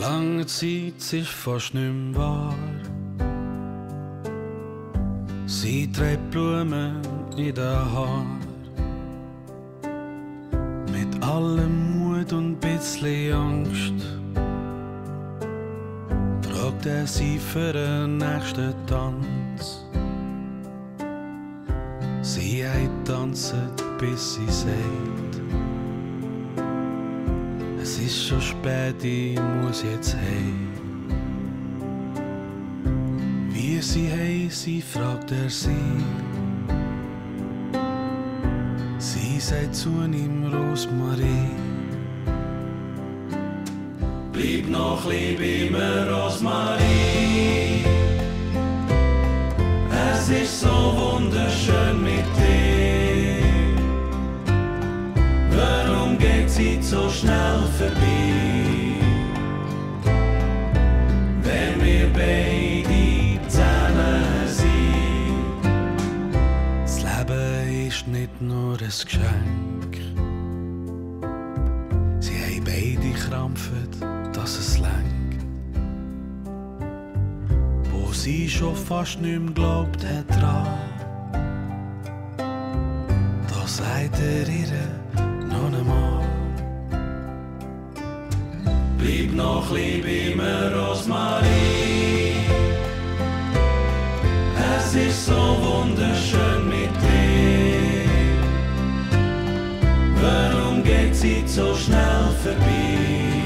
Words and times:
lange 0.00 0.46
Zeit 0.46 1.12
ist 1.12 1.28
fast 1.28 1.74
nicht 1.74 2.16
wahr. 2.16 2.54
Sie 5.46 5.90
trägt 5.92 6.30
Blumen 6.30 7.02
in 7.36 7.54
den 7.54 7.92
Haar. 7.92 8.24
Mit 10.90 11.22
allem 11.22 11.98
Mut 11.98 12.32
und 12.32 12.58
bisschen 12.60 13.34
Angst 13.34 14.00
fragt 16.48 16.86
er 16.86 17.06
sie 17.06 17.38
für 17.38 17.72
den 17.72 18.16
nächsten 18.16 18.74
Tanz. 18.86 19.84
Sie 22.22 22.64
hat 22.66 23.04
tanzt, 23.04 23.54
bis 23.98 24.34
sie 24.34 24.50
sagt, 24.50 25.40
es 27.82 27.98
ist 27.98 28.26
schon 28.26 28.40
spät, 28.40 29.02
ich 29.02 29.38
muss 29.40 29.82
jetzt 29.82 30.14
heim. 30.14 30.68
Wie 33.52 33.80
sie 33.80 34.48
sie 34.50 34.82
fragt 34.82 35.32
er 35.32 35.48
sie. 35.48 35.70
Sie 38.98 39.40
sagt 39.40 39.74
zu 39.74 39.88
ihm, 39.88 40.52
Rosmarie. 40.52 41.50
Bleib 44.32 44.68
noch 44.68 45.10
lieb 45.10 45.40
immer, 45.40 46.10
Rosmarie. 46.10 47.84
Es 50.12 50.28
ist 50.28 50.60
so 50.60 50.68
wunderschön 50.68 52.02
mit 52.02 52.26
dir. 52.36 52.49
Geht 56.20 56.50
sie 56.50 56.82
so 56.82 57.08
schnell 57.08 57.60
vorbei? 57.78 58.94
Wenn 61.42 61.80
wir 61.84 62.06
beide 62.12 63.48
zusammen 63.48 64.46
sind. 64.46 65.62
Das 66.82 67.02
Leben 67.02 67.88
ist 67.88 68.06
nicht 68.06 68.40
nur 68.40 68.72
ein 68.72 68.78
Geschenk. 68.78 69.92
Sie 72.20 72.38
haben 72.38 72.64
beide 72.64 73.12
krampft, 73.28 73.92
dass 74.32 74.58
es 74.58 74.78
lenkt. 74.78 75.44
Wo 77.90 78.12
sie 78.12 78.48
schon 78.48 78.76
fast 78.76 79.20
nicht 79.20 79.40
mehr 79.40 79.52
glaubt 79.52 80.04
hat 80.04 80.40
dran. 80.40 80.78
Da 82.36 83.66
sagt 83.66 84.18
ihr 84.18 84.99
Noch 89.60 89.72
lieb 89.72 90.06
immer, 90.06 90.72
Rosmarie. 90.74 92.32
Es 94.74 94.94
ist 94.94 95.26
so 95.26 95.34
wunderschön 95.34 96.66
mit 96.66 96.90
dir. 97.02 98.08
Warum 100.22 100.82
geht 100.82 101.14
sie 101.14 101.44
so 101.46 101.74
schnell 101.74 102.30
vorbei? 102.42 103.39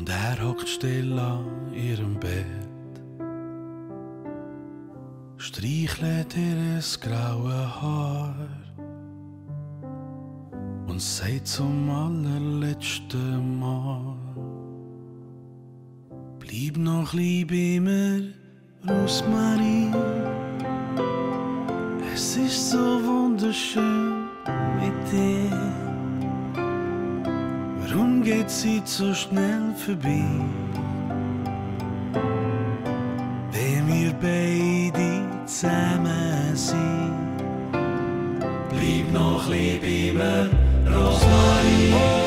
Und 0.00 0.08
er 0.08 0.42
hockt 0.42 0.66
still 0.66 1.18
an 1.18 1.74
ihrem 1.74 2.18
Bett. 2.18 2.94
Streichelt 5.36 6.34
ihr 6.38 6.80
graue 7.02 7.82
Haar 7.82 8.34
und 10.86 11.02
sagt 11.02 11.48
zum 11.48 11.90
allerletzten 11.90 13.60
Mal: 13.60 14.16
Bleib 16.38 16.78
noch 16.78 17.12
lieb 17.12 17.52
immer, 17.52 18.22
Rosmarie. 18.88 19.92
Es 22.14 22.38
ist 22.38 22.70
so 22.70 22.78
wunderschön 22.78 24.30
mit 24.80 25.12
dir. 25.12 25.89
Warum 28.20 28.38
geht 28.38 28.50
sie 28.50 28.82
so 28.84 29.14
schnell 29.14 29.74
vorbei? 29.82 30.26
Wenn 33.50 33.86
wir 33.88 34.12
beide 34.20 35.46
zusammen 35.46 36.54
sind, 36.54 37.38
bleib 38.68 39.12
noch 39.14 39.48
lieb 39.48 39.82
immer, 39.82 40.50
Rosmarie. 40.86 42.19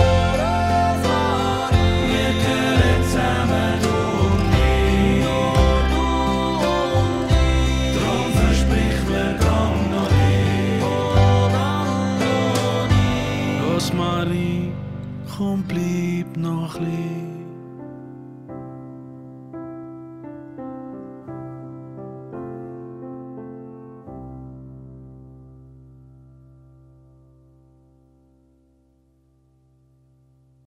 blieb 16.04 16.36
noch 16.36 16.78
liegen. 16.80 17.43